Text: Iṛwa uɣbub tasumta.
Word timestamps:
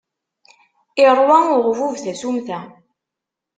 Iṛwa 1.07 1.37
uɣbub 1.55 1.93
tasumta. 2.03 2.59